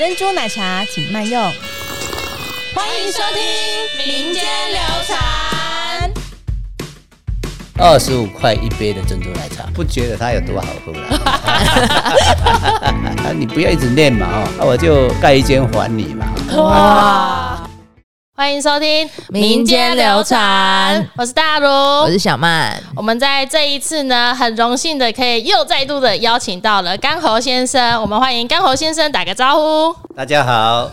[0.00, 1.38] 珍珠奶茶请慢用。
[2.74, 3.42] 欢迎收听
[3.98, 4.42] 民间
[4.72, 6.10] 流传。
[7.76, 10.94] 二十五块一杯的珍珠奶茶，不觉得它有多好喝
[11.28, 12.82] 啊。
[13.36, 16.34] 你不要一直念嘛哦，那我就盖一间还你嘛。
[16.56, 17.69] 哇！
[18.40, 22.82] 欢迎收听民间流传，我是大如，我是小曼。
[22.96, 29.94] 我们在这一次呢，很荣幸的可以又再度的邀请到了干侯先生，我们欢迎干侯先生打个招呼。
[30.16, 30.90] 大家好。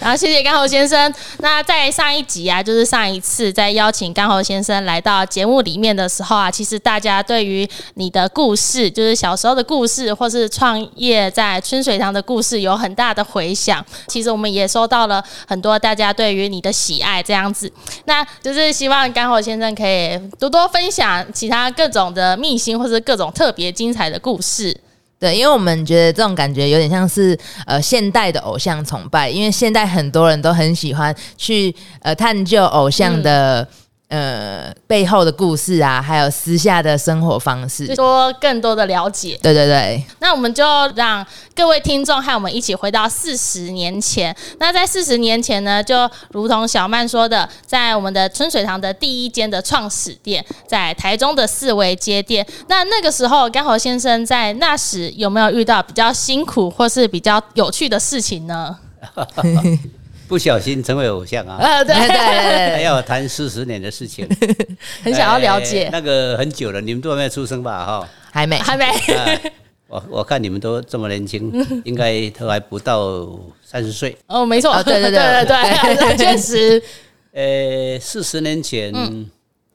[0.00, 1.12] 然后谢谢刚侯先生。
[1.38, 13.84] 那在上一集啊，就是上一次在邀请刚侯先生来到节目里面的时候啊，其实大家对于你的故事，就是小时候的故事，或是创业在春水堂的故事，有很大的回响。
[14.06, 17.70] 其实我们也收到了很多大家对于你的喜爱，这样子。
[18.06, 24.74] 那就是希望刚侯先生可以多多分享其他各种的秘辛，或是各种特别精彩的故事。
[25.20, 33.68] 对，因为我们觉得这种感觉有点像是呃现代的偶像崇拜，因为现代很多人都很喜欢去呃探究偶像的。
[34.10, 39.38] 呃，背后的故事啊，还有私下的生活方式，多更多的了解。
[39.40, 40.64] 对对对，那我们就
[40.96, 44.36] 让各位听众和我们一起回到四十年前。
[44.58, 52.44] 那在四十年前呢，就如同小曼说的，在我们的春水堂的第一间的创始店，在台中的四维街店。
[52.66, 58.76] 那那个时候，刚好先生在那时有没有遇到比较辛苦或是比较有趣的事情呢？
[60.30, 61.56] 不小心成为偶像啊！
[61.58, 64.24] 呃，对 对对，还要谈四十年的事情，
[65.02, 65.88] 很想要了解。
[65.90, 67.84] 那个很久了，你们都还没出生吧？
[67.84, 68.86] 哈，还没，还没。
[69.88, 71.52] 我我看你们都这么年轻，
[71.84, 73.28] 应该都还不到
[73.60, 74.16] 三十岁。
[74.28, 76.80] 哦，没错，对对对对对，确实。
[77.32, 78.92] 呃，四十年前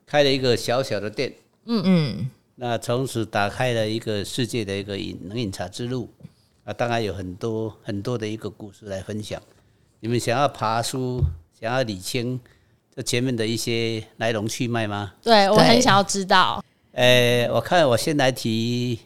[0.07, 1.33] 开了一个小小的店，
[1.65, 6.09] 嗯嗯，那从此打开了一个世界的一个饮能饮茶之路。
[6.63, 9.41] 啊，当然有很多很多的一个故事来分享。
[10.01, 11.23] 你们想要爬书，
[11.59, 12.39] 想要理清
[12.95, 15.13] 这前面的一些来龙去脉吗？
[15.23, 16.63] 对我很想要知道。
[16.91, 18.99] 呃，我看我先来提，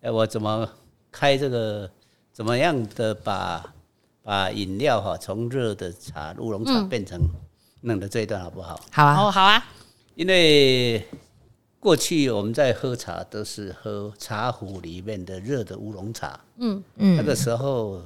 [0.00, 0.68] 呃，我怎么
[1.10, 1.90] 开这个，
[2.32, 3.74] 怎么样的把
[4.22, 7.18] 把饮料哈从热的茶乌龙茶变成
[7.80, 8.78] 冷的这一段好不好？
[8.92, 9.66] 好啊，哦，好啊。
[10.14, 11.04] 因为
[11.80, 18.00] 过去我们在喝茶都是喝茶壶里面的热的乌龙茶，嗯嗯，那个时候。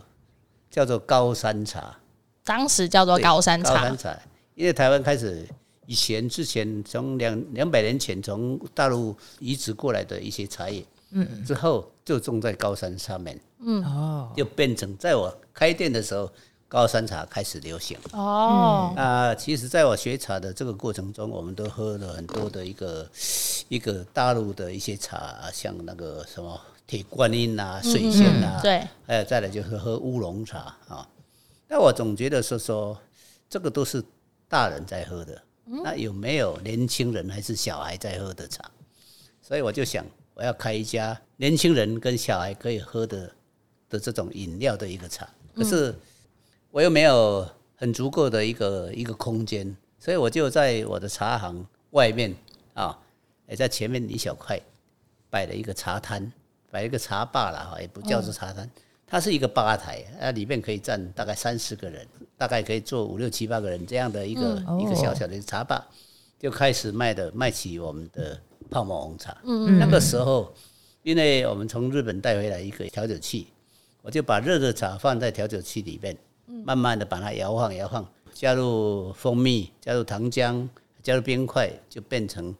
[0.70, 1.96] 叫做高山茶，
[2.44, 3.74] 当时叫做高山茶。
[3.74, 4.18] 高山茶，
[4.54, 5.46] 因为台湾开始
[5.86, 16.30] 以前之前从两两百年前从大陆移植过来的一些茶叶，嗯，之后就种在高山上面，嗯，哦，就变成在我开店的时候，
[16.68, 17.96] 高山茶开始流行。
[18.12, 23.08] 哦，那其实在我学茶的这个过程中，我们都喝了很多的一个
[23.68, 26.60] 一个大陆的一些茶，像那个什么。
[26.88, 31.06] 铁观音呐，水仙呐，对，还有再来就是喝乌龙茶啊。
[31.68, 32.98] 那我总觉得是说，
[33.46, 34.02] 这个都是
[34.48, 35.42] 大人在喝的，
[35.84, 38.64] 那有没有年轻人还是小孩在喝的茶？
[39.42, 43.30] 所以我就想，我要开一家年轻人跟小孩可以喝的
[43.90, 45.28] 的这种饮料的一个茶。
[45.54, 45.94] 可是
[46.70, 52.34] 我又没有很足够的一个一个空间，所以我就在我的茶行外面
[52.72, 52.98] 啊，
[53.46, 54.58] 也在前面一小块
[55.28, 56.32] 摆了一个茶摊。
[56.70, 58.68] 摆一个茶吧了哈，也不叫做茶摊，
[59.06, 62.06] 它是一个吧台，那里面可以站大概三十个人，
[62.36, 65.86] 大概可以坐五六七八个人这样的一个一个小小的茶吧，
[66.38, 68.38] 就开始卖的卖起我们的
[68.70, 69.36] 泡沫红茶。
[69.44, 69.78] 嗯嗯。
[69.78, 70.52] 那个时候，
[71.02, 73.48] 因为我们从日本带回来一个调酒器，
[74.02, 76.16] 我就把热的茶放在调酒器里面，
[76.64, 80.68] 慢慢的把它摇晃摇晃，加入蜂蜜，加入糖浆，
[81.02, 82.54] 加入冰块，就变成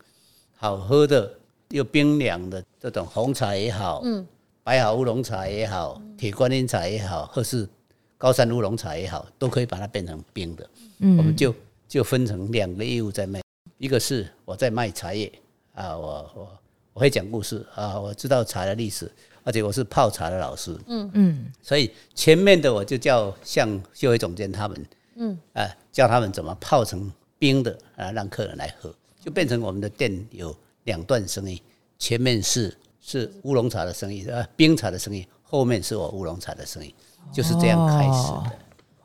[0.57, 1.38] 好喝的。
[1.71, 4.27] 又冰凉的这种红茶也好，嗯，
[4.65, 7.69] 白毫乌龙茶也好，铁观音茶也好，或是
[8.17, 10.71] 高山乌龙茶也好，都可以把它变成冰的。
[11.01, 11.55] 嗯，我们就
[11.87, 13.43] 就分成两个业务在卖，
[13.77, 15.31] 一个是我在卖茶叶
[15.75, 16.59] 啊，我我
[16.95, 19.11] 我会讲故事啊，我知道茶的历史，
[19.45, 20.75] 而且我是泡茶的老师。
[20.87, 24.87] 嗯嗯，所以前面的我就叫像秀伟总监他们，
[25.17, 28.91] 嗯，啊，教他们怎么泡成冰的啊，让客人来喝，
[29.23, 30.57] 就变成我们的店有。
[30.89, 31.63] 两段生意，
[31.99, 36.95] 前面是是乌龙茶的生意，呃，冰茶的生意，后面是我乌龙茶的生意，
[37.31, 38.59] 就是这样开始的。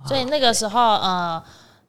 [0.08, 1.44] 所以那个时候，呃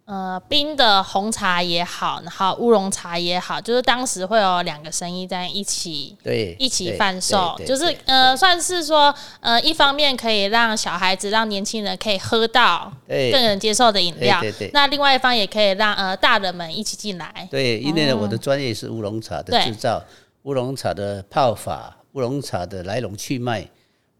[0.07, 14.71] 呃，冰的红茶也好，然后乌龙茶也好，就是当时会有两个生意在一起，对，一起贩售，就是呃，算是说，呃，一方面可以让小孩子、让年轻人可以喝到更能接受的饮料，对对。
[14.75, 17.49] 那另外一方也可以让呃大人们一起进来。
[17.51, 20.03] 对，因为呢我的专业是乌龙茶的制造，
[20.43, 23.67] 乌龙茶的泡法，乌龙茶的来龙去脉。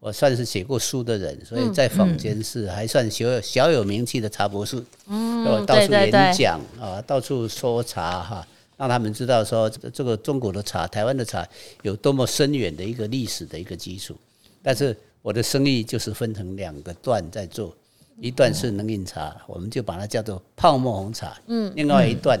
[0.05, 4.79] 我算是写过书的人，所以在坊间是还算小有小有名气的茶博士。
[5.07, 8.47] 嗯，我到处演讲啊，到处说茶哈，
[8.77, 11.43] 让他们知道说这这个中国的茶、台湾的茶
[11.81, 14.15] 有多么深远的一个历史的一个基础。
[14.61, 17.75] 但是我的生意就是分成两个段在做，
[18.21, 21.35] 一段是冷饮茶，我们就把它叫做泡沫红茶。
[21.47, 22.39] 嗯，另外一段，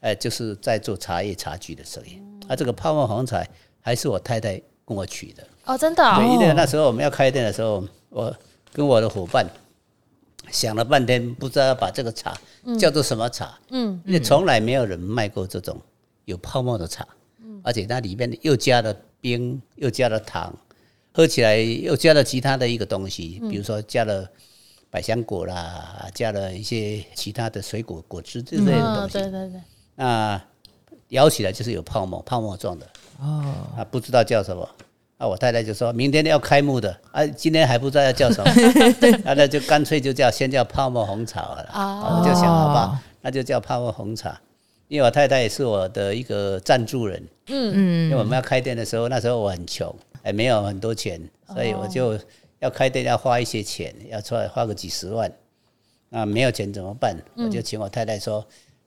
[0.00, 2.18] 哎，就是在做茶叶茶具的生意。
[2.48, 3.46] 啊，这个泡沫红茶
[3.82, 5.46] 还是我太太跟我取的。
[5.64, 8.34] 哦，真的对，哦，因为那时候我们要开店的时候，我
[8.72, 9.46] 跟我的伙伴
[10.50, 12.36] 想了半天，不知道要把这个茶
[12.78, 13.58] 叫做什么茶。
[13.70, 15.80] 嗯，因为从来没有人卖过这种
[16.26, 17.06] 有泡沫的茶，
[17.62, 20.54] 而且它里面又加了冰，又加了糖，
[21.12, 24.28] 喝起来又加了其他的一个东西，比如说加了
[24.90, 29.12] 百香果啦，加了一些其他的水果果汁之类的嗯，东西。
[29.14, 29.60] 对对对，
[29.96, 30.40] 那
[31.08, 32.86] 摇起来就是有泡沫，泡沫状的。
[33.18, 34.68] 哦，啊，不知道叫什么。
[35.24, 38.50] 啊，我太太就说明天要开幕的，啊，今天还不知道要叫什么，
[39.24, 41.62] 啊，那就干脆就叫先叫泡沫红茶好了。
[41.72, 44.38] 啊，我就想好吧，那就叫泡沫红茶。
[44.88, 49.92] 因为我太太也是我的一个赞助人，嗯嗯，因为我们要开店的时候，那时候我很穷，
[50.26, 51.18] 也，没有很多钱，
[51.54, 52.18] 所以我就
[52.58, 55.30] 要开店要花一些钱，要出来花个几十万。
[56.10, 57.16] 那没有钱怎么办？
[57.34, 58.44] 我就请我太太说：“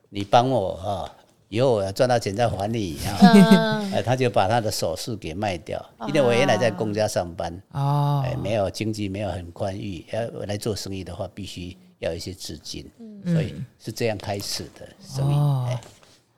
[0.08, 1.12] 你帮我啊，
[1.48, 2.98] 以后我要赚到钱再还你
[3.92, 12.84] 哎，他就把他的首饰给卖掉，因为我原来在公家上班，哦，哎，没有经济没有很宽裕，要来做生意的话，必须要一些资金，
[13.24, 15.70] 所以是这样开始的生意。
[15.70, 15.80] 哎。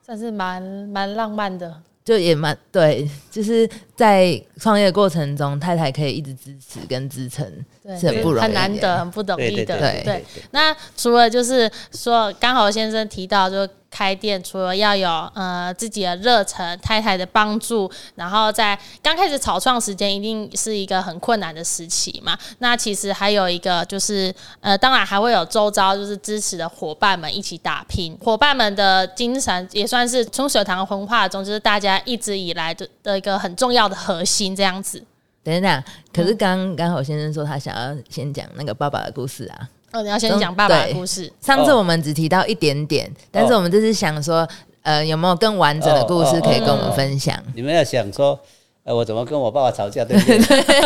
[0.03, 1.81] 算是蛮蛮浪漫的。
[2.03, 7.47] 就也蛮对，就是在创业的过程中，太太可以一直支持跟支撑，
[7.83, 9.77] 对，是很不容易，很难得，很不容易的。
[10.03, 22.37] 对，那除了就是说，刚好先生提到，就开店除了要有呃自己的热忱、太太的帮助，然后在刚开始草创时间，一定是一个很困难的时期嘛。
[22.59, 35.03] 那其实还有一个就是呃，当然还会有周遭就是支持的伙伴们一起打拼，伙伴们的精神也算是春水堂文化中，就是大家一直以来的的一个很重要的核心，这样子。
[35.43, 35.83] 等一下，
[36.13, 39.67] 可是刚刚好先生说他想要先讲那个爸爸的故事啊。
[39.91, 41.31] 哦，你要先讲爸爸的故事。
[41.39, 44.47] 上次我们只提到一点点，但是我们这次想说，
[44.83, 47.41] 呃，有没有更完整的故事可以跟我们分享？
[47.55, 48.39] 你们要想说，
[48.83, 50.37] 呃，我怎么跟我爸爸吵架，对不对？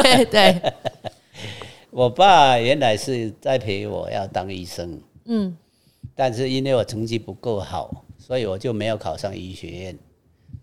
[0.02, 0.25] 对
[0.62, 0.74] 对，
[1.92, 5.56] 我爸原来是栽培我要当医生，嗯，
[6.16, 9.98] 但是因为我成绩不够好，所以我就没有考上医学院。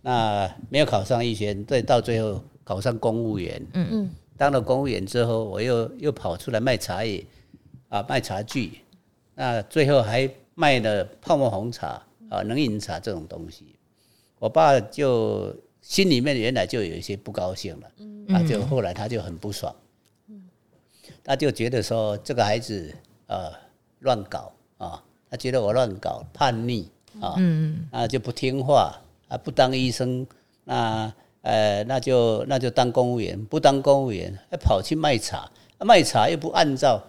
[0.05, 3.65] 那没有考上医学院，对，到最后考上公务员。
[3.75, 4.11] 嗯嗯。
[4.37, 7.25] 当了公务员之后，我又又跑出来卖茶叶，
[7.93, 8.81] 啊，卖茶具。
[9.35, 13.77] 那最后还卖了泡沫红茶啊，冷饮茶这种东西。
[14.39, 19.75] 我爸就心里面原来就有一些不高兴了，啊，就后来他就很不爽。
[21.23, 22.95] 他就觉得说这个孩子
[23.27, 23.53] 呃
[23.99, 26.89] 乱搞啊，他觉得我乱搞叛逆
[27.21, 27.37] 啊，
[27.91, 28.99] 啊就不听话
[29.29, 30.27] 啊，不当医生，
[30.65, 31.13] 那
[31.43, 37.03] 呃那就那就当公务员，不当公务员还跑去卖茶，卖茶又不按照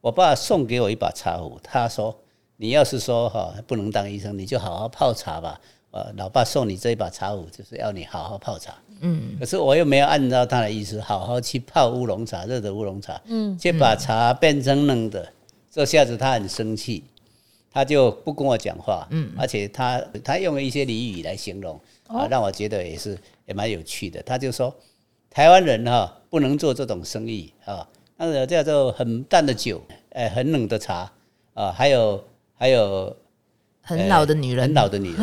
[0.00, 2.16] 我爸送给我一把茶壶，他说
[2.56, 5.60] 你要是说哈、不能当医生，你就好好泡茶吧。
[5.90, 8.74] 呃，老爸送你这一把茶壶，就是要你好好泡茶。
[9.00, 13.20] 嗯，可是我又没有按照他的意思，好好去泡乌龙茶，热的乌龙茶。
[13.24, 15.26] 嗯，却把茶变成冷的，
[15.70, 17.02] 这下子他很生气，
[17.72, 19.06] 他就不跟我讲话。
[19.10, 24.22] 嗯，而且他他用了一些俚语来形容，啊，让我觉得也是也蛮有趣的。
[24.22, 24.74] 他就说，
[25.30, 27.88] 台湾人哈、不能做这种生意啊，
[28.18, 31.10] 那个叫做很淡的酒，呃，很冷的茶
[31.54, 32.22] 啊，还有
[32.54, 33.16] 还有
[33.80, 35.18] 很老的女人很，老的女人。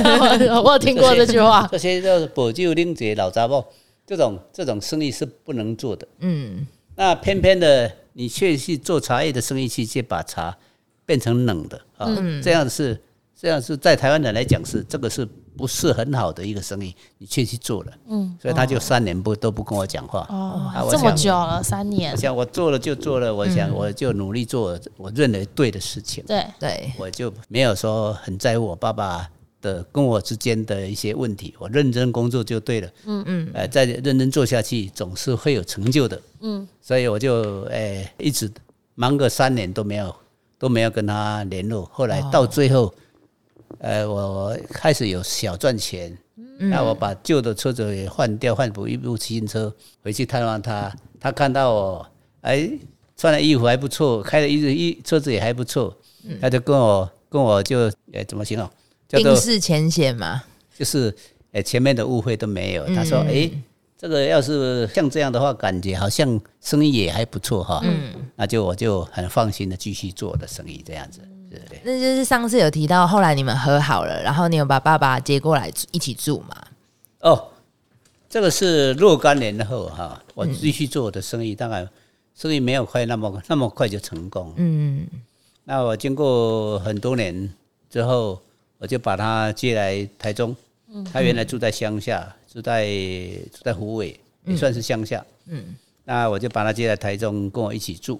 [0.64, 1.68] 我有听过这句话。
[1.70, 3.64] 这些都是补救令姐老杂包，
[4.06, 6.08] 这种这种生意是不能做的。
[6.20, 10.56] 嗯，那偏偏的你却去做茶叶的生意，去去把茶
[11.04, 12.98] 变成冷的啊，嗯这样是
[13.38, 20.24] 这样是在台湾人来讲是这个是不是很好的一个生意，你却去做了，嗯，所以他就三年不都不跟我讲话。
[20.30, 22.16] 哦啊，这么久了，三年我。
[22.16, 26.22] 想我做了就做了，我想我就努力做我认为对的事情。
[26.26, 29.28] 对，对，我就没有说很在乎我爸爸
[29.60, 32.88] 的跟我之间的一些问题，我认真工作就对了。
[33.06, 36.20] 嗯嗯，呃，再认真做下去，总是会有成就的。
[36.40, 38.48] 嗯，所以我就诶、一直
[38.94, 40.14] 忙个三年都没有
[40.58, 42.94] 都没有跟他联络，后来到最后，
[43.78, 46.16] 呃，我开始有小赚钱。
[46.60, 49.72] 那我把旧的车子也换掉，换补一部新车
[50.02, 50.92] 回去探望他。
[51.20, 52.06] 他看到我，
[52.40, 52.68] 哎，
[53.16, 55.96] 穿的衣服还不错，开的一一车子也还不错，
[56.40, 58.68] 他就跟我跟我就哎怎么形容，
[59.06, 60.42] 叫做冰释前嫌嘛，
[60.76, 61.14] 就是
[61.52, 62.84] 哎前面的误会都没有。
[62.86, 63.48] 他说，哎，
[64.00, 67.80] 这个要是像这样的话，感觉好像生意也还不错哈。
[67.82, 71.80] 嗯，那就我就很放心的继续做我的生意这样子，对不对？
[71.82, 76.64] 那就是上次有提到，后来你们和好了，然后你有把爸爸接过来一起住嘛？
[77.22, 77.48] 哦，
[78.30, 81.88] 这个是若干年后哈，我继续做我的生意，当然
[82.36, 84.54] 生意没有快那么那么快就成功。
[84.58, 85.08] 嗯，
[85.64, 87.52] 那我经过很多年
[87.90, 88.40] 之后，
[88.78, 90.54] 我就把他接来台中。
[90.92, 92.34] 嗯，他原来住在乡下。
[92.50, 92.86] 住在
[93.52, 95.22] 住在湖尾，也算是乡下。
[95.48, 98.18] 嗯，那我就把他接来台中，跟我一起住。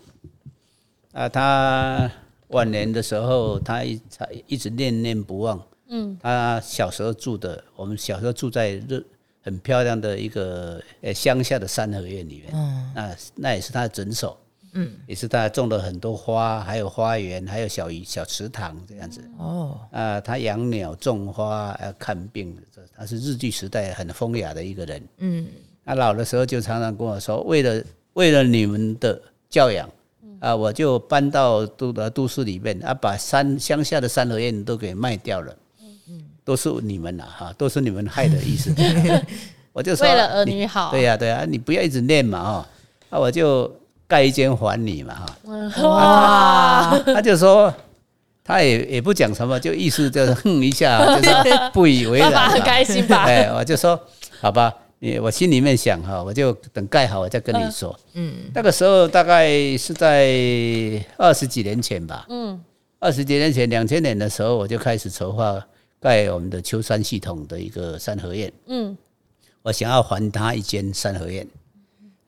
[1.12, 2.12] 啊，他
[2.48, 5.60] 晚年的时候，他一他一直念念不忘。
[5.88, 9.02] 嗯，他小时候住的，我们小时候住在热
[9.42, 12.50] 很漂亮的一个呃乡下的三合院里面。
[12.52, 14.38] 嗯，那那也是他的诊所。
[14.72, 19.22] 嗯，也是他种了很多花，还有花园，还有小鱼小池塘这样子。
[19.38, 22.56] 哦，啊，他养鸟、种花、要看病，
[22.94, 25.02] 他是日据时代很风雅的一个人。
[25.18, 25.46] 嗯，
[25.84, 27.82] 他老的时候就常常跟我说，为了
[28.12, 29.88] 为了你们的教养，
[30.38, 35.56] 啊，我就搬到都的都市里面，啊，把山乡下的三合院都给卖掉了。
[35.80, 38.74] 嗯都是你们呐，哈，都是你们害的意思。
[39.72, 40.90] 我就说为了儿女好。
[40.90, 42.68] 对呀，对呀，你不要一直念嘛，哈，
[43.10, 43.70] 啊，我就。
[44.08, 46.98] 盖一间还你嘛哈，哇！
[47.04, 47.72] 他就说，
[48.42, 52.32] 他也也不讲什么，就意思就是哼一下， 就是不以为然。
[52.32, 53.24] 爸爸很开心吧？
[53.28, 54.00] 哎，我就说
[54.40, 57.94] 好吧，你我心里面想哈，我就等盖好我再跟你说。
[58.14, 59.46] 嗯，那个时候大概
[59.76, 60.26] 是在
[61.18, 62.24] 二十几年前吧。
[62.30, 62.58] 嗯，
[62.98, 65.62] 二十几年前，两千年的时候，我就开始筹划
[66.00, 68.50] 盖我们的秋山系统的一个三合院。
[68.68, 68.96] 嗯，
[69.62, 71.46] 我想要还他一间三合院。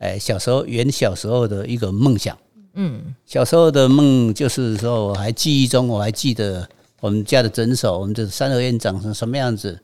[0.01, 2.37] 哎，小时候圆小时候的一个梦想，
[2.73, 6.67] 嗯，小时候的梦就是说，我还记忆中，我还记得
[7.01, 9.79] 我们家的诊所，我们的三合院长成什么样子，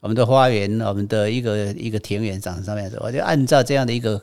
[0.00, 4.22] 我们的花园，我们的一个一个庭园长成什么样子，我就按照这样的一个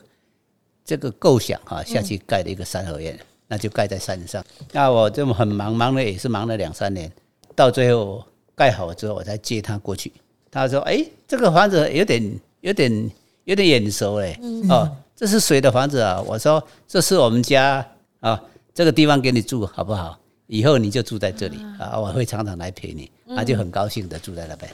[0.82, 4.42] 这个构想啊下去盖了一个三合院，那就盖在山上。
[4.72, 7.12] 那我这么很忙，忙了也是忙了两三年，
[7.54, 8.24] 到最后
[8.54, 10.10] 盖好之后，我才接他过去。
[10.50, 13.10] 他说：“哎，这个房子有点有点
[13.44, 16.20] 有点眼熟嘞，哦。”这是谁的房子啊？
[16.22, 17.86] 我说这是我们家
[18.20, 18.40] 啊，
[18.74, 20.18] 这个地方给你住好不好？
[20.46, 23.10] 以后你就住在这里啊，我会常常来陪你。
[23.34, 24.70] 他就很高兴的住在那边。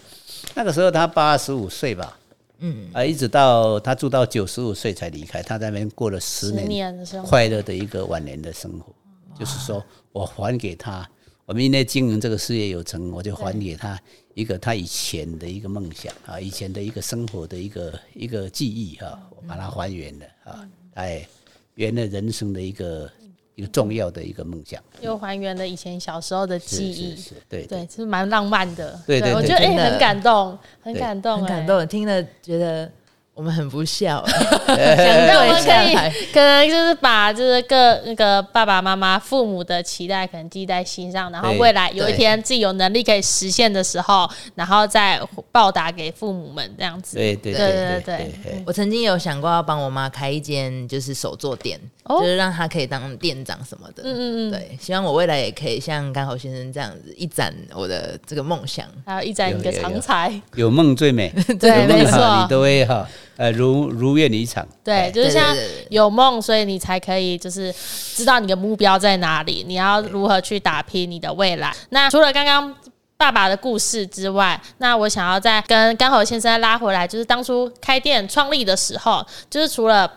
[0.55, 2.19] 那个时候他八十五岁吧，
[2.59, 8.93] 嗯，啊，一直到他住到九十五岁才离开，他在那边过了十年快乐的一个晚年的生活。
[9.39, 9.83] 就是说
[10.13, 11.09] 我还给他，
[11.51, 14.01] 我们因为经营这个事业有成，我就还给他。
[14.35, 21.27] 一个他以前的一个梦想啊，以前的一个生活的一个一个记忆哈，我把它还原了啊，哎，
[21.75, 23.11] 圆了人生的一个
[23.57, 32.91] 一个重要的一个梦想，又还原了以前小时候的记忆，是，对对，是蛮浪漫的，对对，我觉得哎很感动，很感动，很感动，听了觉得。
[33.33, 34.23] 我们很不孝，
[34.67, 35.95] 那我们可以
[36.31, 45.19] 可能就是把就是各那个爸爸妈妈父母的期待可能记在心上，然后未来有一天自己有能力可以实现的时候，然后再
[45.51, 47.17] 报答给父母们这样子。
[47.17, 48.63] 对对对对对。
[48.67, 51.81] 我曾经有想过要帮我妈开一间就是手作店，
[52.19, 54.03] 就是让他可以当店长什么的。
[54.05, 54.51] 嗯嗯嗯。
[54.51, 60.33] 对，希望我未来也可以像刚好先生这样子一展我的这个梦想，还有一展你的长才。
[60.55, 63.07] 有梦最美， 对，没错，你都会哈。
[63.37, 64.67] 呃，如如愿以偿。
[64.85, 65.57] 对，就是像
[65.89, 67.75] 有梦，所以你才可以就是
[68.15, 71.75] 知道你的目标在哪里，你要如何去打拼你的未来。
[71.89, 72.75] 那除了刚刚
[73.17, 80.11] 爸爸的故事之外，那我想要再跟刚好先生拉回来，就是当初开店创立的时候，就是除了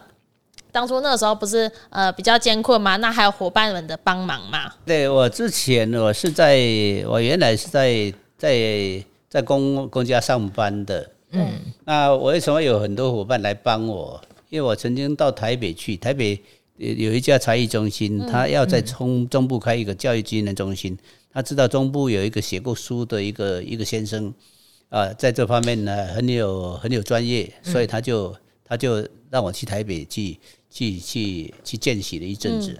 [0.73, 2.97] 当初那个时候不是呃比较艰困吗？
[2.97, 4.73] 那还有伙伴们的帮忙嘛？
[4.83, 6.57] 对我之前我是在
[7.07, 11.09] 我原来是在在在公公家上班的。
[11.29, 11.47] 嗯，
[11.85, 14.19] 那我为什么有很多伙伴来帮我？
[14.49, 16.39] 因为我曾经到台北去，台北
[16.77, 20.97] 有一家才艺中心，他要在中中部开一个教育技能中心。
[21.31, 24.31] 他知道中部有一个写过书的一个一个先生，
[24.89, 30.37] 啊，在这方面呢很有很有专业，所以他就他就让我去台北去
[30.73, 32.77] 去去去见习了一阵子。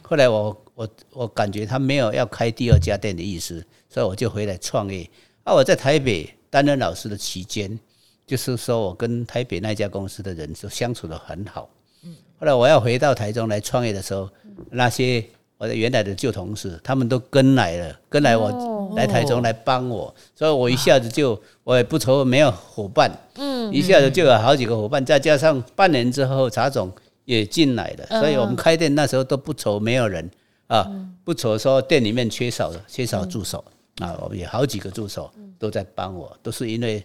[0.00, 5.08] 后来我我我感觉他没有要开第二家店的意思，所以我就回来创业。
[5.42, 7.78] 啊，我在台北担任老师的期间。
[8.24, 11.68] 就是说我跟台北那家公司的人就相处的很好。
[12.04, 14.30] 嗯，后来我要回到台中来创业的时候，
[14.70, 15.22] 那些
[15.58, 23.10] 我的原来的旧同事，他们都跟来了，跟来我来台中来帮我，所以我一下子就我也不愁没有伙伴。
[23.34, 26.90] 嗯，一下子就有好几个伙伴，再加上半年之后查总
[27.24, 30.30] 也进来了，所以我们开店那时候都不愁没有人
[30.66, 30.90] 啊，
[31.24, 33.64] 不愁说店里面缺少缺少助手
[33.98, 37.04] 啊，我们有好几个助手都在帮我，都是因为。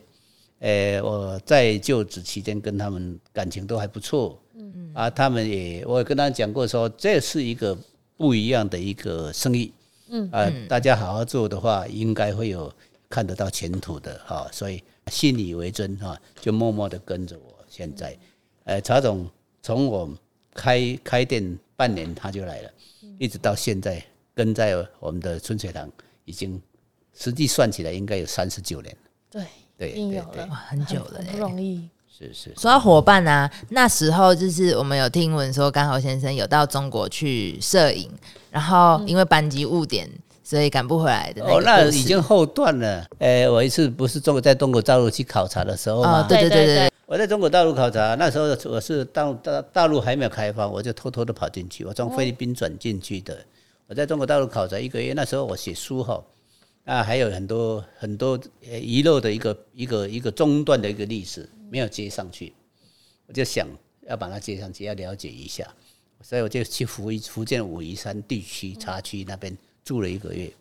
[0.59, 4.73] 呃，我在就职期间跟他们感情都还不错，嗯。
[4.75, 7.77] 嗯，啊，他们也我也跟他讲过说，这是一个
[8.17, 9.71] 不一样的一个生意，
[10.09, 10.27] 嗯。
[10.31, 12.73] 啊，大家好好做的话，应该会有
[13.07, 17.63] 看得到前途的哈，所以信以为真哈，就默默的跟着我。
[17.69, 18.17] 现在，
[18.63, 19.29] 呃，查总
[19.67, 20.09] 从我
[20.53, 22.69] 开开店半年他就来了，
[23.19, 24.01] 一直到现在
[24.33, 25.91] 跟在我们的春水堂，
[26.23, 26.61] 已经
[27.13, 28.95] 实际算起来应该有三十九年。
[28.95, 29.01] 了。
[29.29, 29.43] 对，
[29.77, 31.89] 对已经有了，很久了不容易。
[32.07, 38.09] 是是，说到伙伴啊，那时候就是我们有听闻说，刚好先生有到中国去摄影，
[38.49, 40.09] 然后因为班机误点，
[40.45, 43.05] 所以赶不回来的哦，那已经后段了。
[43.19, 53.45] 呃，我一次不是中国在中国大陆去考察的时候嘛，哦，对对对对对，我在中国大陆考察，那时候我是大大大陆还没有开放，我就偷偷的跑进去，我从菲律宾转进去的。
[53.87, 56.21] 我在中国大陆考察一个月，那时候我写书哈，
[56.83, 58.37] 啊，还有很多很多
[58.69, 62.51] 呃遗漏的一个一个一个中断的一个历史没有接上去，
[63.25, 63.65] 我就想
[64.01, 65.65] 要把它接上去，要了解一下，
[66.21, 70.51] 所以我就去福宜福建武夷山地区茶区那边住了一个月。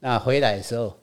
[0.00, 0.98] 那回来的时候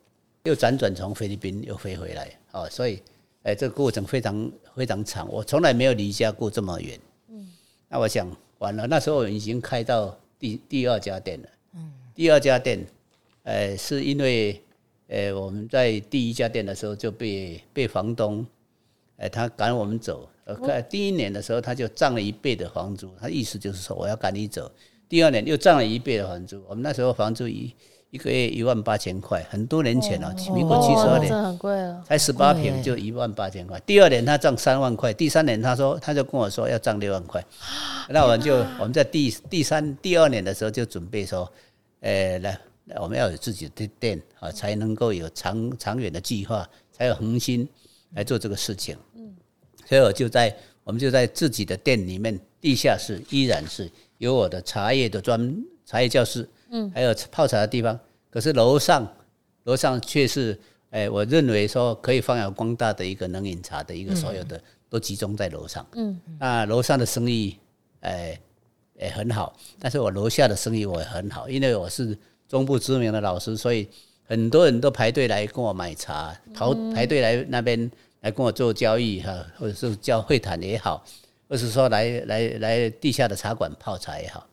[0.46, 3.00] 又辗转从菲律宾又飞回来，哦，所以
[3.44, 7.00] 哎，这个过程非常非常长，我从来没有离家过这么远。
[7.30, 7.48] 嗯，
[7.88, 11.50] 那我想完了，那时候我已经开到第第二家店了。
[11.74, 12.86] 嗯，第二家店，
[13.44, 14.62] 呃，是因为
[15.08, 18.46] 呃我们在第一家店的时候就被被房东，
[19.16, 20.30] 呃，他赶我们走。
[20.44, 24.70] 呃，第一年的时候他就涨了一倍的房租，他意思就是说我要赶你走。
[25.08, 27.74] 第二年又涨了一倍的房租，我们那时候房租一
[28.12, 31.32] 一个月一万八千块，很多年前了、民国七十二年。
[31.44, 32.04] 很贵了。
[32.08, 37.44] 才十八平就一万八千块，第二年他涨三万块，第三年他说他就跟我说要涨六万块，
[38.10, 41.52] 那我们就我们在第第三第二年的时候就准备说，
[42.00, 47.68] 呃，来来我们要有自己的店啊，才能够有长长远的计划，才有恒心
[48.16, 48.98] 来做这个事情。
[49.14, 49.36] 嗯，
[49.86, 53.88] 所以我就在我们就在自己的店里面，地下室依然是
[54.18, 58.00] 有我的茶叶的专茶叶教室，嗯，还有泡茶的地方，
[58.30, 59.08] 可是楼上
[59.64, 60.60] 楼上却是，
[60.92, 65.86] 哎、我认为说可以发扬光大的一个能饮茶的一个所有的、都集中在楼上。
[65.94, 67.58] 嗯，那楼上的生意，
[68.02, 68.40] 哎、
[69.00, 72.18] 也、很好，但是我楼下的生意我也很好，因为我是
[72.48, 73.88] 中部知名的老师，所以
[74.26, 77.90] 很多人都排队来跟我买茶，排排队来那边
[78.22, 81.04] 来跟我做交易哈，或者是叫会谈也好，
[81.48, 84.46] 或是说来来来地下的茶馆泡茶也好。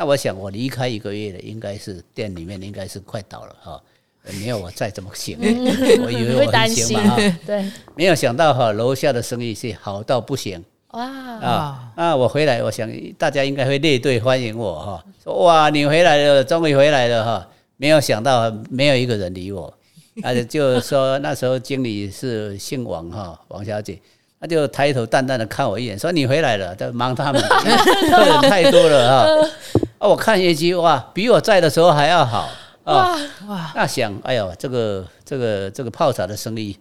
[0.00, 3.82] 那我想，我离开一个月了，应该是店里面应该是快倒了哈，
[4.24, 11.92] 呃没有我再这么行，我以为我很 行心嘛哈，对，没有想到哈，楼下的生意是好到不行哇，啊！
[11.98, 17.48] 那我回来，我想大家应该会列队欢迎我哈，说哇你回来了，终于回来了哈！
[17.76, 19.70] 没有想到没有一个人理我，
[20.22, 23.98] 而且就是说那时候经理是姓王哈，王小姐。
[24.40, 27.40] 他就抬头淡淡的看我一眼，说：“你回来了，在忙他们，
[28.10, 29.50] 客人太多了哈。”
[30.00, 32.48] 啊，我看业绩哇，比我在的时候还要好
[32.84, 33.14] 啊！
[33.46, 36.74] 哇，那想，哎呦，这个这个这个泡茶的生意，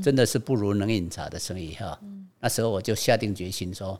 [0.00, 1.98] 真的是不如能饮茶的生意哈。
[2.38, 3.98] 那时候我就下定决心说，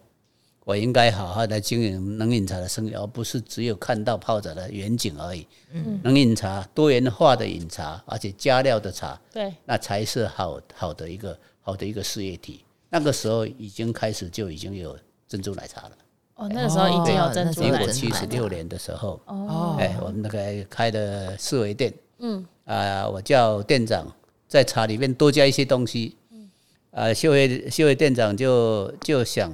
[0.64, 5.44] 我应该好好的经营能饮茶的生意，而不是只有看到泡茶的远景而已。
[5.72, 12.64] 嗯，能饮茶多元化的饮茶，而且加料的茶，对，那才是好好的一个好的一个事业体。
[12.94, 15.90] 那个时候已经开始就已经有珍珠奶茶了。
[16.36, 19.76] 哦，那个时候已经有珍珠民国奶茶七十六年的时候，哦。
[19.80, 24.06] 哎，我们那个开的四维店，嗯，啊，我叫店长
[24.46, 26.48] 在茶里面多加一些东西，嗯，
[26.92, 29.52] 啊，秀慧秀慧店长就就想，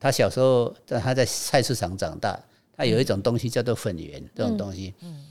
[0.00, 2.36] 他小时候在他在菜市场长大，
[2.76, 5.24] 他有一种东西叫做粉圆这种东西，嗯，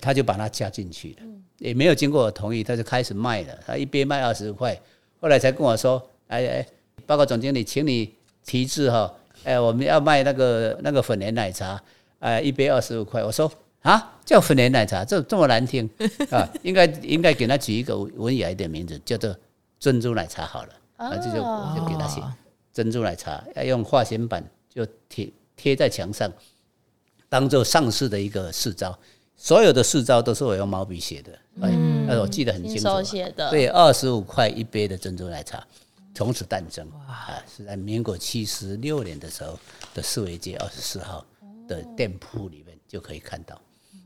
[0.00, 1.26] 他就把它加进去了，
[1.58, 4.76] 也没有经过我同意，他就开始卖了，他一杯卖二十块，
[5.20, 6.66] 后来才跟我说，哎哎，
[7.08, 8.12] 报告总经理，请你
[8.44, 9.10] 提字哈。
[9.42, 11.82] 哎，我们要卖那个那个粉莲奶茶，
[12.18, 13.24] 哎，一杯二十五块。
[13.24, 15.88] 我说啊，叫粉莲奶茶，这这么难听
[16.30, 19.34] 啊， 应该应该给他取一个文雅一点名字，叫做
[19.80, 20.68] 珍珠奶茶好了。
[20.98, 22.20] 啊，这就我就给他写
[22.74, 26.30] 珍珠奶茶，要用化纤板就贴贴在墙上，
[27.30, 28.94] 当做上市的一个市招。
[29.34, 31.70] 所有的市招都是我用毛笔写的，哎，
[32.06, 35.64] 那我记得很清楚写的，对，二十五块一杯的珍珠奶茶，
[36.14, 36.88] 从此诞生。
[37.06, 39.58] 啊，是在民国七十六年的时候
[39.94, 41.24] 的四维街二十四号
[41.66, 43.60] 的店铺里面就可以看到，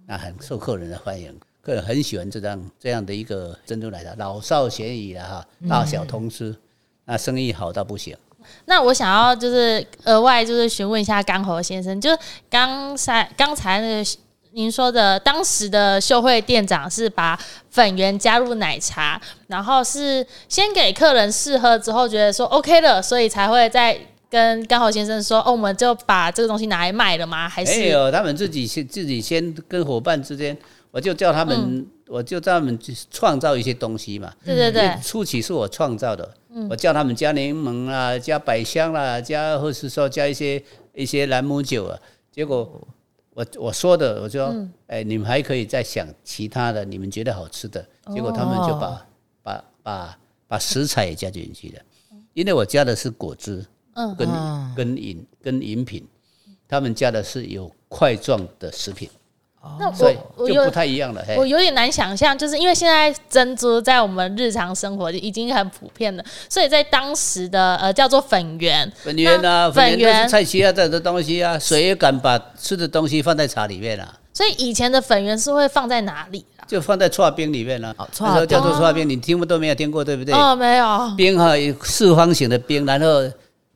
[0.06, 6.54] 那很受客人的欢迎，客人很喜欢这样这样的一个珍珠奶茶，老少咸宜了哈，大小通吃，
[7.04, 8.16] 那生意好到不行。
[8.64, 12.18] 那我想要就是额外就是询问一下刚侯先生，就是
[12.50, 14.20] 刚才刚才那个
[14.54, 17.38] 您说的当时的秀惠店长是把
[17.70, 27.48] 粉圆加入奶茶，然后是先给客人试喝之后觉得说 OK 了，所以才会再跟刚好先生说，哦，我们就把这个东西拿来卖了吗？
[27.48, 30.56] 还是没有，他们自己先自己先跟伙伴之间，
[30.90, 34.30] 我就叫他们，嗯我就叫他们去创造一些东西嘛。
[34.44, 36.28] 对对对初期是我创造的，
[36.68, 40.62] 我叫他们加柠檬啊，加百香啦，加或是说加一些
[40.94, 41.98] 一些兰姆酒啊。
[42.30, 42.70] 结果
[43.34, 44.54] 我我说的，我说，
[44.86, 47.84] 哎、你们还可以再想其他的，你们觉得好吃的。
[48.14, 49.00] 结果他们就把、哦
[49.42, 51.82] 把把把食材也加进去了，
[52.34, 54.14] 因为我加的是果汁，嗯。
[54.16, 54.28] 跟
[54.76, 56.06] 跟饮跟饮品，
[56.68, 59.10] 他们加的是有块状的食品，
[59.78, 59.88] 那
[60.36, 61.24] 我就不太一样了。
[61.26, 76.66] 嘿我有点难想象，就是因为现在珍珠在我们日常生活已经很普遍了，所以在当时的呃叫做粉圆，粉圆啊，粉圆是菜系啊这的东西啊，谁也敢把吃的东西放在茶里面啊，所以以前的粉圆是会放在哪里啊？
[76.66, 77.94] 就放在刨冰里面啊。
[77.98, 80.34] 哦那时候叫做刨刨冰，你听不都没有听过，对不对？
[80.34, 83.22] 哦，没有，冰哈四方形的冰，然后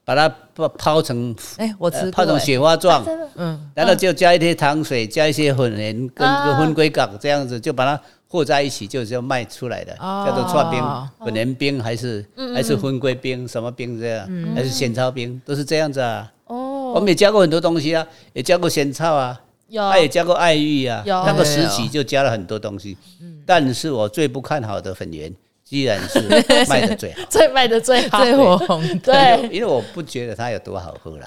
[0.06, 2.38] 把它泡泡成哎，我吃泡成哎。
[2.38, 6.46] 雪花状，嗯，然后就加一些糖水，加一些粉盐跟啊。
[6.46, 10.24] 跟荤龟港这样子，就把它和在一起，就是要卖出来的，哦。
[10.24, 10.80] 叫做串冰、
[11.26, 16.32] 粉盐冰还是嗯还是荤龟冰，什么冰这样，还是仙草冰，都是这样子啊。
[16.46, 16.92] 哦。
[16.92, 19.82] 我哦，们也加过很多东西啊，也加过仙草啊，有。
[19.90, 21.24] 他也加过爱玉啊，有。
[21.26, 22.96] 那个时期就加了很多东西。
[23.44, 25.34] 但是我最不看好的粉圆，
[25.68, 26.20] 居然是
[26.70, 27.22] 卖的最好。
[27.28, 31.26] 最卖的最好，最火红，对，因为我不觉得它有多好喝啦。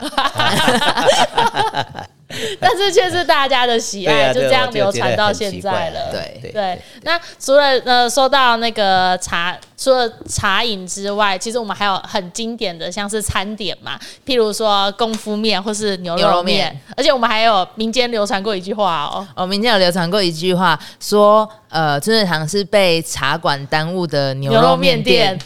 [2.59, 6.01] 但是却是大家的喜爱，啊，就这样流传到现在了。
[6.01, 25.39] 啊对对对，那除了呃说到那个茶，除了茶饮之外，其实我们还有很经典的，像是餐点嘛，譬如说功夫面或是牛牛肉肉面，面而且我们还有民间流传过一句话哦，哦，民间有流传过一句话，说呃，春水堂是被茶馆耽误的牛肉牛肉面店。。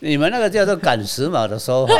[0.00, 1.94] 你们那个叫做赶时髦的说法，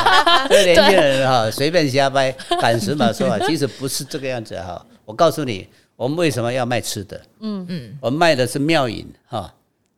[0.48, 4.84] 这个年轻人哈随便瞎掰，赶时髦说法其实不是这个样子哈。
[5.04, 7.20] 我告诉你，我们为什么要卖吃的？
[7.40, 9.52] 嗯嗯，我们卖的是妙饮哈，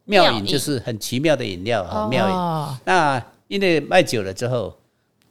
[0.04, 2.34] 妙妙饮饮就是很奇妙的饮料哈，妙饮。
[2.34, 4.76] 哦，那因为卖久了之后，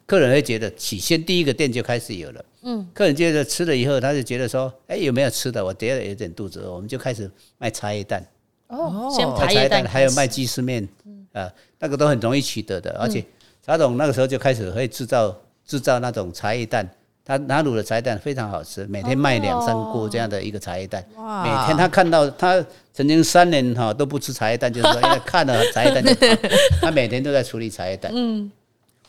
[0.05, 5.63] 客人会觉得起先第一个店就开始有了，嗯，客人接着吃了以后，他就觉得说，哎，有没有吃的？
[5.63, 8.25] 我觉得有点肚子饿，我们就开始卖茶叶蛋。
[8.67, 10.87] 哦，先哦茶叶蛋还有卖鸡丝面，
[11.33, 11.51] 啊，
[11.85, 12.97] 那个都很容易取得的。
[12.99, 13.23] 而且
[13.63, 16.89] 茶董那个时候就开始会制造制造那种茶叶蛋，
[17.23, 21.05] 他拿卤的茶叶蛋非常好吃，每天卖两三锅这样的一个茶叶蛋。
[21.15, 26.11] 哇每天他看到他曾经三年哈都不吃茶叶蛋，就是说因为看了茶叶蛋就，
[26.81, 28.11] 他每天都在处理茶叶蛋。
[28.15, 28.51] 嗯，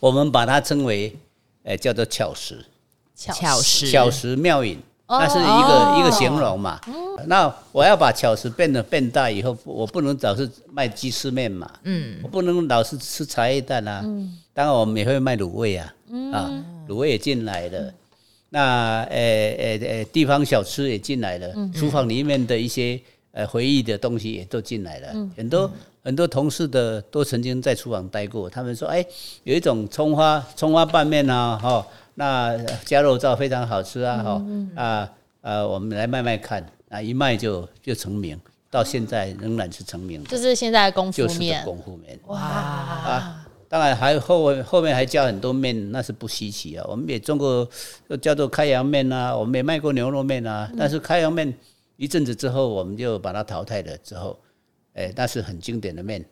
[0.01, 1.17] 我们把它称为，
[1.63, 2.63] 呃，叫做巧食。
[3.15, 6.81] 巧食，巧食妙饮，哦那是一个、一个形容嘛。
[7.27, 14.05] 那我要把巧食变得变大以后，我不能老是卖鸡丝面嘛，嗯，我不能老是吃茶叶蛋啊。
[14.53, 15.95] 当然我们也会卖卤味啊，
[16.33, 16.51] 啊，
[16.89, 17.93] 卤味也进来了。
[18.49, 19.17] 那呃
[19.59, 23.01] 呃呃，地方小吃也进来了，厨房里面的一些
[23.33, 25.71] 呃回忆的东西也都进来了，很多。
[26.07, 29.05] 很多同事的都曾经在厨房待过，他们说：“哎，
[29.43, 31.85] 有一种葱花葱花拌面啊，哈、
[32.19, 42.19] 那加肉燥非常好吃啊，哈、啊啊，我们来卖卖看，啊，一卖就就成名，到现在仍然是成名的，就是现在的功夫面就是面，功夫面。
[42.29, 46.87] 哇，啊，当然还后后面还加很多面，那是不稀奇啊。
[46.89, 47.69] 我们也中过
[48.23, 50.73] 叫做开阳面啊，我们也卖过牛肉面啊。
[50.79, 51.53] 但是开阳面
[51.97, 53.95] 一阵子之后，我们就把它淘汰了。
[53.99, 54.39] 之后，
[54.95, 56.25] 哎，那是很经典的面。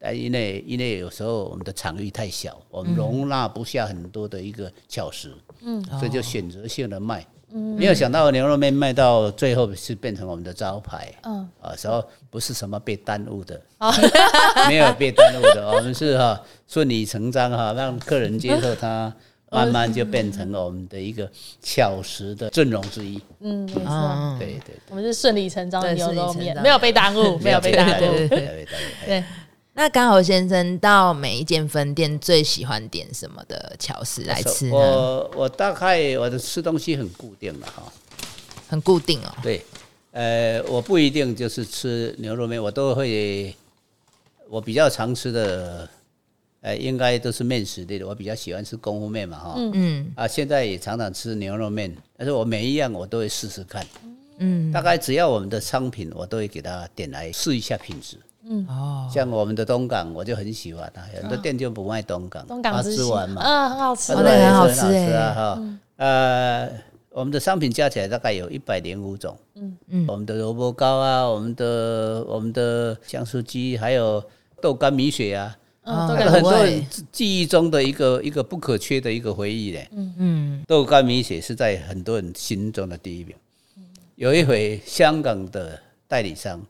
[0.00, 7.26] 哎，因为因为有时候我们的场域太小，我们容纳不下很多的一个巧食，嗯，所以就选择性的卖。
[7.50, 13.58] 没有想到牛肉面卖到最后是变成我们的招牌，嗯，啊，时候不是什么被耽误的，
[14.68, 19.10] 没有被耽误的，我们是哈顺理成章哈，让客人接受它，
[19.50, 21.26] 慢慢就变成了我们的一个
[21.62, 23.18] 巧食的阵容之一。
[23.40, 28.28] 嗯，没错，嗯，对对对，我们是顺理成章的牛肉面，没有被耽误，没有被耽误。
[28.28, 29.24] 对。
[29.78, 34.72] 那刚好先生到每一间分店最喜欢点什么的巧食来吃呢？
[34.72, 37.84] 我我大概我的吃东西很固定了哈，
[38.66, 39.32] 很固定哦。
[39.40, 39.64] 对，
[40.10, 43.54] 呃，我不一定就是吃牛肉面，我都会，
[44.48, 45.88] 我比较常吃的，
[46.60, 48.04] 呃，应该都是面食类的。
[48.04, 53.86] 我比较喜欢吃功夫面嘛，哈，嗯啊，现在也常常吃牛肉面，但是我每一样我都会试试看，
[54.38, 58.16] 嗯，大概只要我们的商品，我都会给它点来试一下品质。
[58.68, 64.12] 哦，像我们的东港，我就很喜欢啊，很多店就不卖东港，东港啊之星，吃完嘛，嗯，很好吃。
[64.12, 65.34] 哦，那个很好吃啊，哎。
[65.34, 65.62] 哈，
[65.96, 66.70] 呃，
[67.10, 69.36] 我们的商品加起来大概有一百零五种。
[69.54, 69.76] 嗯。
[69.88, 74.22] 嗯，我们的萝卜糕啊，我们的我们的香酥鸡，还有
[74.60, 76.64] 豆干米血啊，哦很多
[77.10, 79.88] 记忆中的一个一个不可缺的一个回忆嘞。
[79.92, 80.14] 嗯。
[80.18, 83.34] 嗯，豆干米血是在很多人心中的第一名。
[84.14, 86.60] 有一回香港的代理商，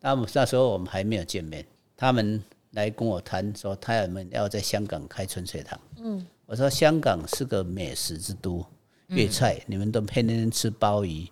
[0.00, 5.80] 他们那时候我们还没有见面，他们来跟我谈说，他们要在香港开春水堂。
[5.98, 8.64] 嗯，我说香港是个美食之都，
[9.08, 11.26] 粤菜、你们都天天吃鲍鱼，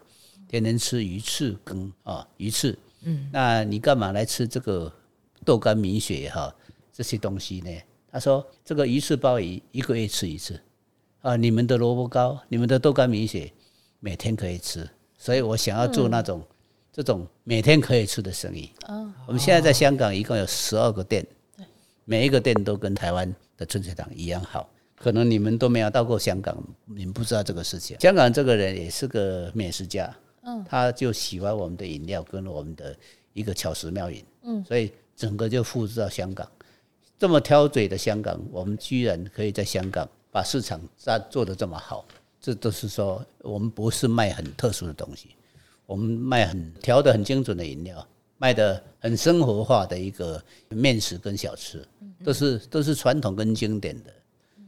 [0.49, 2.77] 天天吃鱼翅羹啊鱼翅。
[3.03, 4.93] 嗯，那你干嘛来吃这个
[5.45, 6.55] 豆干米血哈、
[6.93, 7.71] 这些东西呢？
[8.11, 10.59] 他说这个鱼翅鲍鱼一个月吃一次，
[11.21, 13.53] 啊，你们的萝卜糕、你们的豆干米血
[14.01, 16.43] 每天可以吃，所以我想要做那种、
[16.95, 18.71] 这种每天可以吃的生意。
[19.27, 21.27] 我们现在在香港一共有十二个店，
[22.05, 24.71] 每一个店都跟台湾的春水堂一样好。
[24.95, 27.99] 可能你们都没有到过香港，你们不知道这个事情。
[27.99, 32.97] 香港这个人也是个美食家，嗯，他就喜欢我们的饮料跟我们的
[33.33, 36.49] 一个巧食妙饮，嗯，所以整个就复制到香港。
[37.19, 42.07] 这么挑嘴的香港，我们居然可以在香港把市场做做得这么好，
[42.41, 45.31] 这都是说我们不是卖很特殊的东西，
[45.87, 48.07] 我们卖很调的很精准的饮料，
[48.39, 51.87] 卖的很生活化的一个面食跟小吃，
[52.25, 54.13] 都是都是传统跟经典的，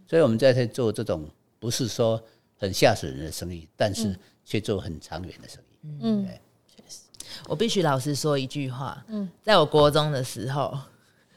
[0.07, 2.23] 所以我们在这做这种不是说
[2.59, 5.89] 很吓死人的生意，但是却做很长远的生意。
[6.03, 6.29] 嗯，
[6.67, 7.01] 确实。
[7.47, 10.79] 我必须老实说一句话，嗯，在我国中的时候，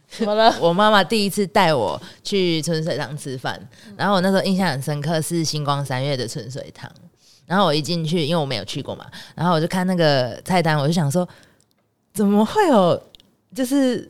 [0.10, 0.56] 怎么了？
[0.62, 3.60] 我妈妈第一次带我去春水堂吃饭，
[3.98, 6.92] 然后我那时候印象很深刻是星光三月的春水堂，
[7.50, 11.28] 然后我一进去，因为我没有去过嘛，然后我就看那个菜单，我就想说，
[12.14, 13.02] 怎么会有
[13.56, 14.08] 就是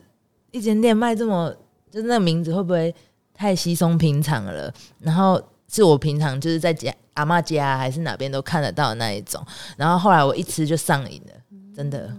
[0.50, 1.50] 一间店卖这么，
[1.90, 2.94] 就是那个名字会不会
[3.32, 4.70] 太稀松平常了？
[4.98, 9.42] 然后是我平常就是在家阿妈家还是哪边都看得到的那一种，
[9.78, 11.32] 然后后来我一吃就上瘾了，
[11.74, 12.14] 真的，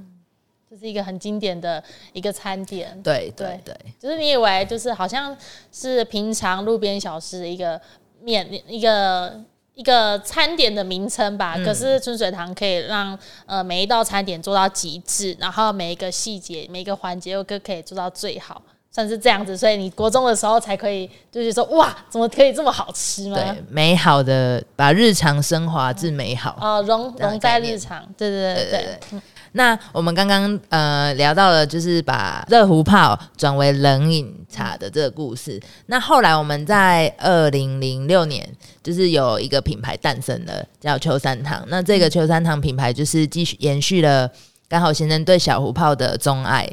[0.68, 3.62] 这是一个很经典的一个餐点，对对。
[3.64, 3.76] 对。
[4.00, 5.38] 就是你以为就是好像
[5.72, 7.80] 是平常路边小吃的一个
[8.22, 9.40] 面一个
[9.82, 13.18] 一个餐点的名称吧，可是春水堂可以让
[13.48, 18.62] 呃每一道餐点做到极致，然后每一个细节每一个环节又都可以做到最好。
[18.94, 23.38] 算是这样子，所以你国中的时候才可以，就是说哇，怎么可以这么好吃吗？
[23.38, 26.58] 对，美好的把日常升华至美好。
[26.60, 29.22] 哦，融融在日常，对对对对对，
[29.54, 35.62] 那我们刚刚呃聊到了，就是把热壶泡转为冷饮茶的这个故事。
[35.88, 38.50] 那后来我们在二零零六年，
[38.82, 41.64] 就是有一个品牌诞生了，叫秋山堂。
[41.68, 44.32] 那这个秋山堂品牌就是继续延续了
[44.70, 46.66] 刚好先生对小壶泡的钟爱。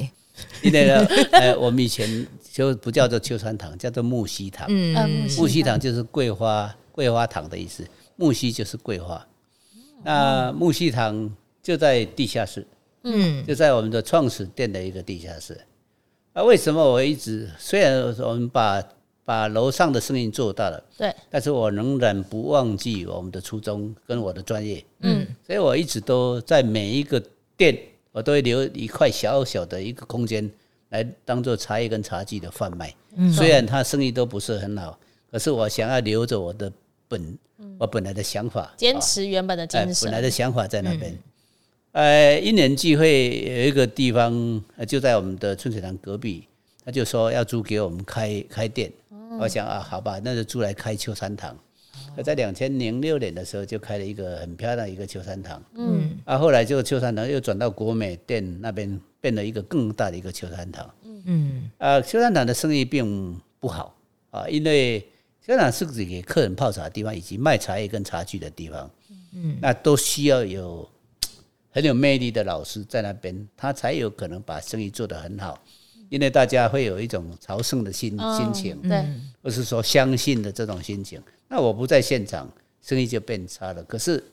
[0.61, 4.65] 因为呢，呃，我们以前就不叫做秋山堂，叫做木樨堂。
[4.69, 9.21] 嗯嗯木樨堂就是桂花桂花糖的意思，木樨就是桂花。
[10.01, 11.29] 那木樨堂
[11.69, 12.65] 就在地下室，
[13.03, 15.55] 嗯就在我们的创始店的一个地下室。
[16.33, 18.83] 啊，为什么我一直虽然我们把
[19.23, 24.83] 把楼上的生意做大了，对，但是我仍然不忘记我们的初衷跟我的专业。
[25.01, 27.23] 嗯，所以我一直都在每一个
[27.55, 27.77] 店，
[28.11, 30.49] 我都会留一块小小的一个空间
[30.89, 32.91] 来当做茶叶跟茶具的贩卖。
[33.15, 34.97] 嗯虽然他生意都不是很好，
[35.31, 36.73] 可是我想要留着我的
[37.07, 37.37] 本，
[37.77, 41.15] 我本来的想法，坚持原本的哎精，神本来，的想法在那边。
[41.91, 46.47] 呃，一年聚会，有一个地方呃就在我们的春水堂隔壁，
[46.85, 48.91] 他就说要租给我们开开店。
[49.39, 51.57] 我想啊，好吧，那就租来开秋山堂。
[52.15, 55.61] 那在两千零六年的时候，就开了一个很漂亮的一个秋山堂。
[55.75, 60.89] 嗯啊，后来这个秋山堂又转到国美店那边，变了一个更大的一个秋山堂。
[61.25, 63.95] 嗯啊，秋山堂的生意并不好
[64.31, 64.99] 啊，因为
[65.41, 68.89] 秋山堂是指给客人泡茶的地方，以及卖茶叶跟茶具的地方。
[69.33, 70.87] 嗯，那都需要有
[71.71, 75.63] 很有魅力的老师在那边，他才有可能把生意做得很好。
[76.09, 79.05] 因为大家会有一种朝圣的心嗯心情，对，
[79.43, 81.21] 或是说相信的这种心情。
[81.47, 82.51] 那我不在现场，
[82.81, 83.83] 生意就变差了。
[83.83, 84.23] 可是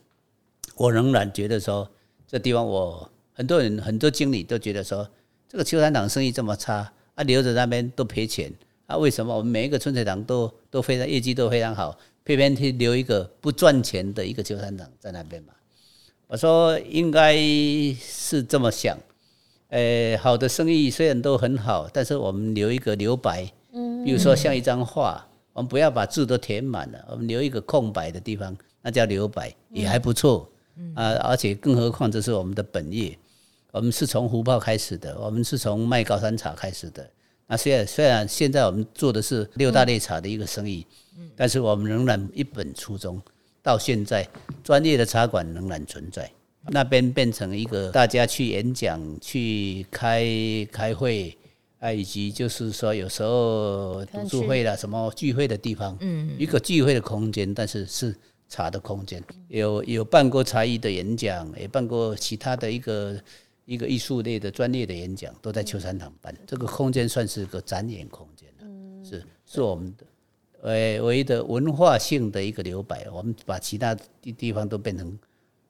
[0.75, 1.87] 我仍然觉得说，
[2.27, 5.07] 这地方我很多人很多经理都觉得说，
[5.46, 8.51] 这个秋山堂生意这么差啊，留着那边都赔钱
[8.87, 15.53] 啊，为什么我们每一个春水堂都都非常业绩都非常好，偏偏去留一个不赚钱的一个秋山堂在那边嘛？
[16.28, 17.36] 我说应该
[18.00, 18.98] 是这么想。
[19.68, 30.48] 呃，好的生意虽然都很好，但是我们留一个留白，嗯，比如说像一张画，我们不要把字都填满了，我们留一个空白的地方，那叫留白，也还不错，
[30.94, 33.16] 啊，而且更何况这是我们的本业，
[33.72, 37.08] 我们是从胡泡开始的，我们是从卖高山茶开始的。
[37.48, 40.86] 那虽然虽然现在我们做的是六大类茶的一个生意，
[41.18, 41.30] 嗯。
[41.36, 43.20] 但是我们仍然一本初衷，
[43.66, 44.24] 到现在，
[44.62, 46.31] 专业的茶馆仍然存在。
[46.68, 50.24] 那边变成一个大家去演讲、去开
[50.70, 51.37] 开会
[51.81, 58.14] 啊，以及就是说有时候读书会啦、什么聚会的地方，嗯，一个聚会的空间，但是是
[58.48, 59.20] 茶的空间。
[59.48, 63.20] 有有办过茶艺的演讲，也办过其他的一个
[63.64, 66.33] 一个艺术类的专业的演讲，都在秋山堂办。
[66.46, 70.05] 这个空间算是个展演空间了，是是我们的。
[70.66, 75.16] 呃，唯一的文化性的一个留白，我们把其他地地方都变成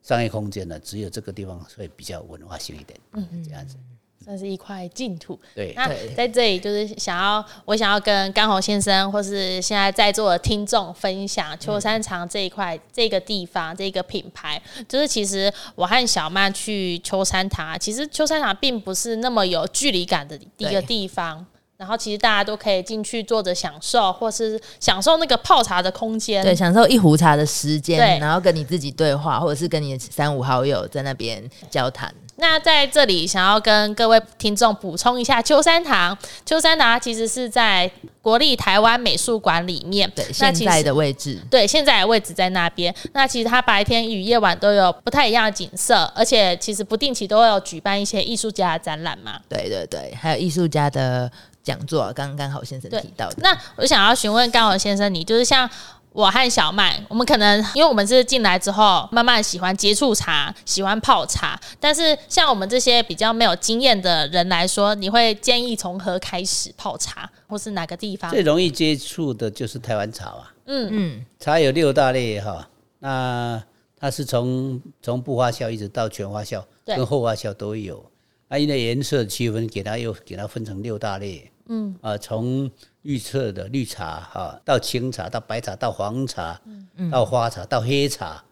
[0.01, 3.77] 商业空间了，只有这个地方会比较文化性一点，嗯，这样子。
[4.25, 5.39] 算是一块净土。
[5.53, 14.59] 对，那在这里就是想要，我想要跟刚好先生，或是现在在座的听众分享秋山长这一块、这个地方、这个品牌。
[14.89, 21.45] 就是其实我和小曼去秋山堂，其实秋山堂并不是那么有距离感的一个地方。
[21.77, 32.13] 然后其实大家都可以进去坐着享受，或是享受那个泡茶的空间，对，享受一壶茶的时间，然后跟你自己对话，或者是跟你三五好友在那边交谈。
[32.39, 37.89] 那在这里想要跟各位听众补充一下，秋山堂，秋山堂其实是在
[38.21, 42.93] 国立台湾美术馆里面，对，现在的位置，对，现在的位置在那边。
[43.13, 49.39] 那其实它白天与夜晚都有不太一样的景色，而且其实不定期都会有举办一些艺术家的展览嘛。
[49.49, 51.31] 对对对，还有艺术家的
[51.67, 53.35] 讲座，刚刚好先生提到的。
[53.39, 55.69] 那我想要询问刚好先生，你就是像。
[56.13, 61.59] 我和小麦，我们可能因为我们是进来之后，慢慢喜欢接触茶，喜欢泡茶。
[61.79, 70.51] 但是像我们这些比较没有经验的人来说，你会建议从何开始泡茶，或是哪个地方最容易接触的就是台湾茶啊。
[70.65, 73.61] 嗯嗯，茶有六大类哈，那
[73.99, 78.03] 它是从从不发酵一直到全发酵跟后发酵都有。
[78.47, 81.51] 那因为颜色区分，给它又给它分成六大类。
[81.67, 82.69] 嗯啊，从
[83.01, 88.43] 预测的绿茶哈，到青茶，到白茶，到黄茶，嗯到花茶，到黑茶，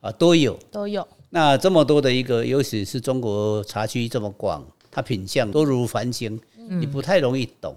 [0.00, 1.06] 啊，都有，都有。
[1.30, 7.76] 那这么多的一个，尤其是中国茶区这么广，它品相多如繁星，你不太容易懂。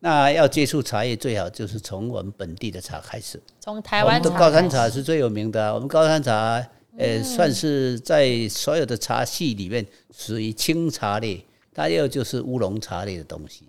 [0.00, 3.40] 那要接触茶叶，最好就是从我们本地的茶开始。
[3.60, 5.72] 从台湾，我们的高山茶是最有名的。
[5.72, 6.60] 我们高山茶，
[6.98, 13.68] 呃，算是在所有的茶系里面属于清茶类，它又就是乌龙茶类的东西。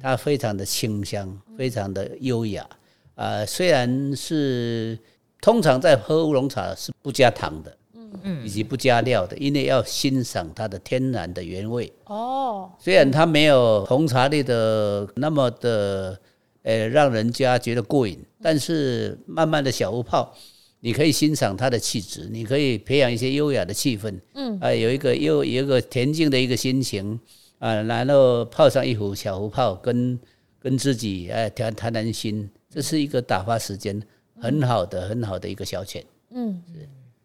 [0.00, 2.68] 它非常的清香，非常的优雅
[3.14, 3.44] 啊！
[3.46, 4.98] 虽然是
[5.40, 12.70] 通常在喝乌龙茶是不加糖的，嗯嗯，以及不加料的，因为要欣赏它的天然的原味哦。
[12.78, 16.18] 虽然它没有红茶类的那么的
[16.62, 20.34] 呃让人家觉得过瘾，但是慢慢的小乌泡，
[20.80, 27.18] 你可以欣赏它的气质，你可以培养一些优雅的气氛，嗯啊，有一个又有一个恬静的一个心情。
[27.64, 30.20] 啊，然后泡上一壶小壶泡，跟
[30.60, 33.98] 跟自己哎谈谈谈心，这是一个打发时间
[34.38, 36.02] 很好的很好的一个消遣。
[36.28, 36.62] 嗯，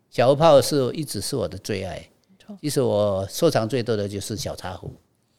[0.10, 2.02] 小壶泡是一直是我的最爱。
[2.62, 4.89] 其实我收藏最多的就是小茶壶。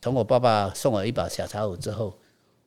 [0.03, 2.13] 从我爸爸送我一把小茶壶之后，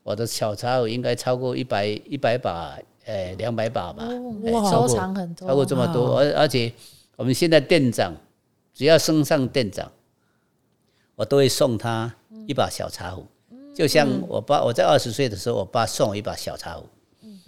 [0.02, 4.10] 我的小茶壶应该超过一百一百把，呃，两百把吧。
[4.52, 6.18] 哇，收藏很多，超过这么多。
[6.18, 6.74] 而而且
[7.16, 8.12] 我们现在店长
[8.74, 9.92] 只要升上店长，
[11.16, 12.14] 我都会送他。
[12.46, 13.26] 一把小茶壶，
[13.74, 16.86] 就像我爸，我在二十岁的时候，我爸送我一把小茶壶。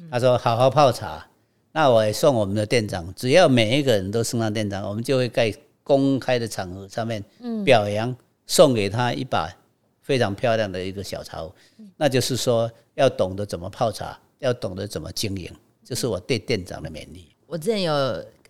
[0.10, 1.28] 他说：“好好泡茶。”
[1.74, 7.22] 那我也送我们的店长，只要每一个人都升上店长，我们就会在公开的场合上面
[7.66, 8.16] 表扬，
[8.48, 9.54] 送给他一把
[10.02, 11.52] 非常漂亮的一个小茶壶。
[11.98, 15.52] 那就是说，要懂得怎么泡茶，要懂得怎么经营，
[15.84, 17.28] 这是我对店长的勉励。
[17.48, 17.94] 我之前有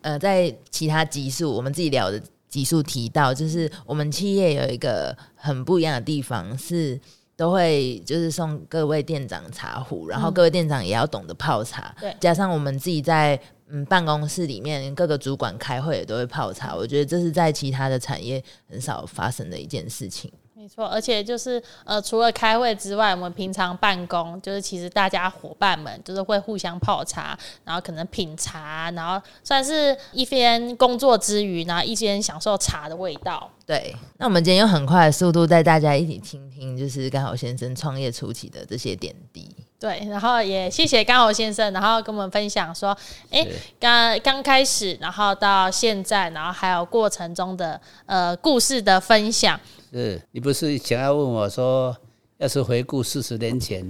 [0.01, 2.21] 呃，在其他集数我们自己聊的。
[2.55, 6.97] 急速提到，就是我们企业有一个很不一样的地方，是
[7.35, 11.93] 都会就是送各位店长茶壶，然后各位店长也要懂得泡茶。
[11.99, 13.37] 对，加上我们自己在
[13.67, 20.31] 嗯办公室里面各个主管开会也都会泡茶，我觉得这是在其他的产业很少发生的一件事情。
[20.65, 33.47] 没错，而且就是呃，除了开会之外，我们平常办公就是其实大家伙伴们就是会互相泡茶，然后可能品茶，然后算是一边工作之余，然后一边享受茶的味道。
[33.63, 39.55] 对，那我们今天用很快的速度带大家一起听听，就是刚好先生创业初期的这些点滴。
[39.77, 42.97] 对，然后也谢谢刚好先生，然后跟我们分享说，
[43.29, 43.45] 哎，
[43.79, 49.59] 刚刚开始，然后到现在，然后还有过程中的呃故事的分享。
[49.91, 51.95] 是你不是想要问我说，
[52.37, 53.81] 要是回顾四十年前，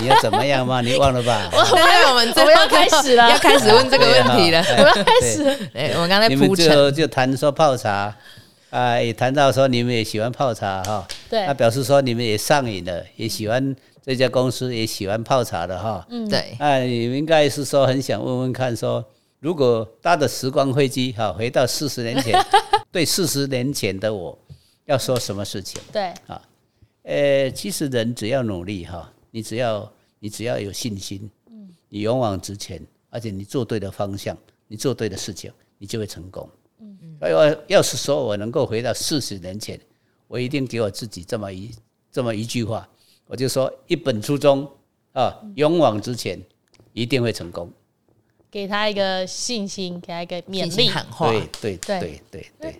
[0.00, 0.80] 你要怎么样吗？
[0.82, 1.50] 你忘了吧？
[1.52, 4.64] 我们我们我们要开始了，要开始问这个问题了。
[4.78, 5.70] 我要开始。
[5.74, 8.14] 哎，我刚才你们就就谈说泡茶
[8.74, 11.06] 啊，也谈到说你们也喜欢泡茶哈。
[11.30, 11.46] 对。
[11.46, 16.04] 那表示说你们也上瘾了，也喜欢这家公司，也喜欢泡茶的哈。
[16.10, 16.56] 嗯，对。
[16.58, 19.04] 啊，你们应该是说很想问问看说。
[19.40, 22.34] 如果搭的时光飞机哈，回到四十年前，
[22.90, 24.38] 对四十年前的我，
[24.86, 25.78] 要说什么事情？
[25.92, 26.40] 对，啊
[27.02, 34.34] 呃，其实人只要努力哈，你只要你只要有信心，嗯你勇往直前，而且你做对的方向，
[34.66, 36.48] 你做对的事情，你就会成功。
[37.14, 37.18] 嗯嗯。
[37.20, 39.80] 所以我要是说我能够回到四十年前，
[40.28, 41.70] 我一定给我自己这么一
[42.10, 42.88] 这么一句话，
[43.26, 44.68] 我就说一本初衷
[45.12, 46.40] 啊，勇往直前，
[46.92, 47.70] 一定会成功。
[48.50, 50.88] 给他一个信心，给他一个勉励。
[50.88, 52.76] 喊话，对对对对对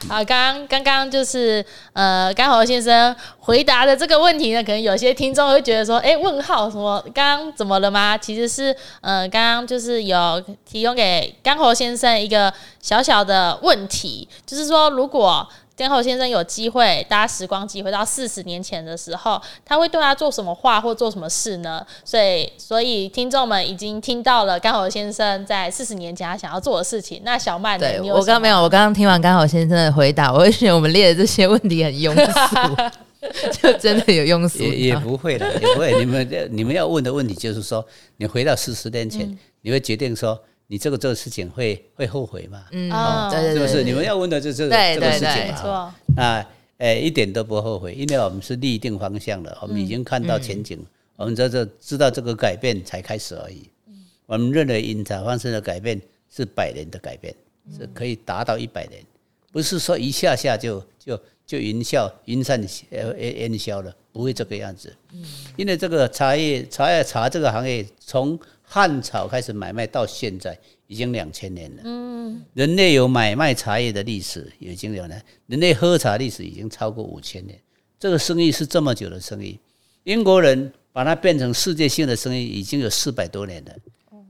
[0.00, 0.08] 对。
[0.08, 7.02] 好，刚刚刚刚就是呃，甘侯先生回答的这个问题呢，可能有些听众会觉得说，哎，问号什么？
[7.14, 8.16] 刚刚怎么了吗？
[8.16, 15.46] 其实是呃，刚刚就是有提供给甘侯先生一个小小的问题，就是说，如果
[15.76, 21.84] 甘侯先生有机会搭时光机回到四十年前的时候，他会对他做什么话或做什么事呢？
[22.04, 27.20] 所以，所以听众们已经听到了甘侯先生在四十年前他想要做的事情。
[27.24, 32.92] 那小曼呢，对你有我刚没有，我刚刚听完刚好先生的回答， 我会觉得我们列的这些问题很庸俗，
[33.60, 34.62] 就真的有庸俗。
[34.62, 35.98] 也也不会的，也不会。
[35.98, 37.84] 你们你们要问的问题就是说，
[38.18, 42.64] 你回到四十年前，嗯你会决定说，你这个这个事情会会后悔吗？
[42.72, 43.84] 嗯哦，对对对，是不是？
[43.84, 45.52] 你们要问的就是这个对这个事对对情嘛。
[45.52, 45.94] 没错。
[46.16, 46.46] 那
[46.78, 50.78] 呃一点都不后悔，因为我们是立定方向了，我们已经看到前景，
[51.16, 53.68] 我们在这知道这个改变才开始而已。
[53.88, 56.00] 嗯我们认为饮茶方式的改变
[56.34, 57.34] 是百年的改变，
[57.76, 59.02] 是可以达到一百年，
[59.52, 62.58] 不是说一下下就就就云消云散
[62.90, 64.90] 呃烟烟消了，不会这个样子。
[65.12, 65.22] 嗯
[65.56, 71.82] 因为这个茶叶茶叶茶这个行业从汉朝开始买卖到现在已经两千年了。
[71.84, 77.58] 嗯人类有买卖茶叶的历史已经有了，人类喝茶历史已经超过五千年。
[78.00, 79.58] 这个生意是这么久的生意，
[80.02, 83.72] 英国人把它变成世界性的生意已经有四百多年了。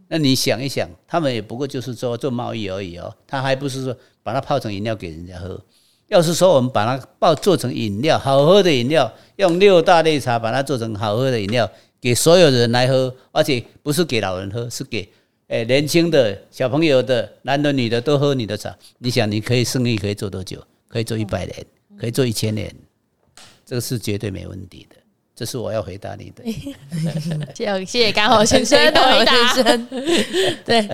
[0.07, 5.59] 那你想一想，他们也不过就是说做贸易而已哦，他还不是说把它泡成饮料给人家喝。
[6.09, 11.69] 要是说我们把它泡做成饮料，好喝的饮料，用六大类茶把它做成好喝的饮料，
[12.05, 15.09] 给所有人来喝，而且不是给老人喝，是给
[15.47, 18.77] 诶、年轻的小朋友的，男的女的都喝你的茶。
[18.99, 20.63] 你想，你可以生意可以做多久？
[20.87, 21.67] 可以做一百年，
[21.99, 22.71] 可以做一千年，
[23.65, 24.97] 这个是绝对没问题的。
[25.35, 26.45] 这是我要回答你的。
[27.55, 29.55] 谢谢谢谢甘侯先生的回答。
[29.55, 29.89] 先生，
[30.63, 30.87] 对。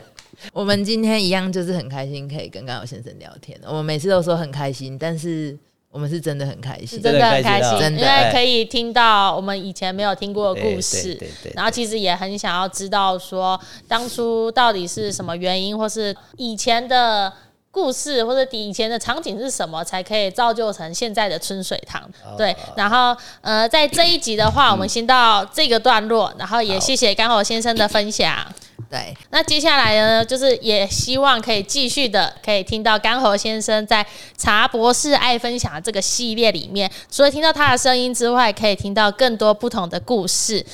[0.52, 3.58] 我们今天一样，就是很开心可以跟刚好先生聊天。
[3.64, 5.58] 我们每次都说很开心，但是
[5.90, 6.86] 我们是真的很开心。
[6.86, 11.18] 是真的很开心，真的因为可以听到我们以前没有听过的故对事
[11.54, 17.32] 然后其实也很想要知道说当初到底是什么原因，或是以前的。
[17.72, 22.02] 故事或者以前的场景是什么，才可以造就成现在的春水堂？
[22.24, 28.46] 哦对，然后呃，在这一集的话，我们先到这个段落，然后也谢谢甘侯先生的分享。
[28.90, 34.04] 对，那接下来呢，就是也希望可以继续的，可以听到甘侯先生在
[34.36, 40.66] 茶博士爱分享这个系列里面，除了听到他的声音之外，可以听到更多不同的故事。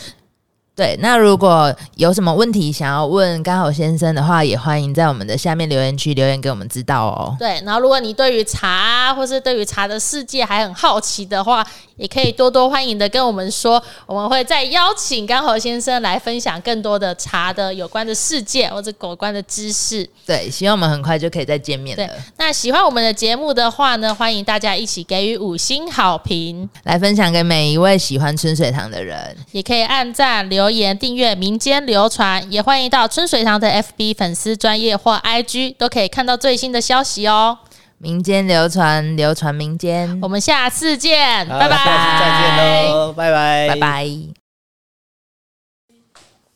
[0.77, 7.35] 对，那如果有什么问题想要问刚好先生的话，也欢迎在我们的下面留言区留言给我们知道哦。
[7.39, 11.67] 对，然后如果你对于茶或是对于茶的世界还很好奇的话，
[11.97, 20.09] 也可以多多欢迎的跟我们说，我们会再邀请甘侯先生来分享更多的茶的有关的世界或者有关的知识。
[20.27, 26.69] 对，希望我们很快就可以再见面对了。，那喜欢我们的节目的话呢，欢迎大家一起给予五星好评。
[26.85, 29.37] 来分享给每一位喜欢春水堂的人。
[29.53, 37.57] 也可以按赞、留言、订阅民间流传，也欢迎到春水堂的 FB 粉丝专业或 IG 都可以看到最新的消息哦。
[37.99, 43.77] 民间流传，流传民间我，们下次见，好拜拜，下次再见喽，拜拜，拜。
[43.77, 44.05] 拜。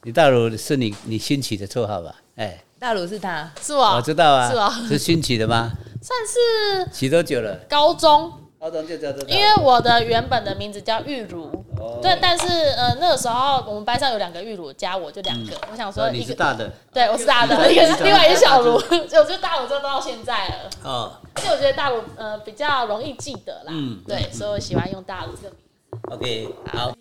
[0.02, 2.14] 你大鲁是你你新起的绰号吧？
[2.36, 5.72] 哎，大鲁是他，是我，我知道啊，是我是新起的吗？
[6.02, 7.54] 算是起多久了？
[7.68, 11.46] 高中，高中就叫这个，因为我的原本的名字叫玉茹，
[11.78, 11.98] 哦。
[12.02, 12.46] 对，但是
[12.76, 16.70] 呃那个时候我们班上有两个玉如，加我就两个，我想说一个，是大的。
[16.92, 20.70] 对我是大的， 一个是 另外一个小茹，大我就大如就到现在了。
[20.84, 21.12] 哦。
[21.42, 24.02] 因为我觉得大我呃比较容易记得啦，嗯。
[24.06, 25.58] 对，所以我喜欢用大如这个名
[26.02, 26.14] 字。
[26.14, 26.92] ，OK，好。